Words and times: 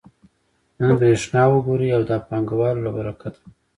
نن 0.77 0.89
برېښنا 0.99 1.41
وګورئ 1.49 1.89
دا 2.09 2.17
د 2.19 2.21
پانګوالو 2.27 2.85
له 2.85 2.91
برکته 2.97 3.27
ده 3.33 3.41